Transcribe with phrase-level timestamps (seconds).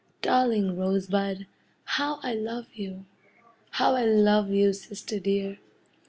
[0.23, 1.45] Darling Rosebud,
[1.83, 3.05] How I love you,
[3.69, 5.59] How I love you, sister dear!